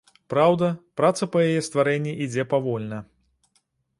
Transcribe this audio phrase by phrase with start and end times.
[0.33, 0.69] Праўда,
[1.01, 2.97] праца па яе стварэнні ідзе павольна.